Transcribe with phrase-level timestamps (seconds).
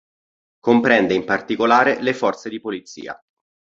[0.59, 3.23] Comprende in particolare le forze di polizia.